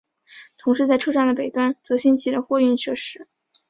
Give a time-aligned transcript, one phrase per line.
[0.57, 3.27] 同时在车站的北端则兴起了货运设施。